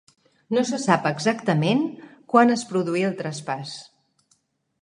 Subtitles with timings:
[0.57, 1.83] No se sap exactament
[2.35, 3.75] quan es produí el traspàs.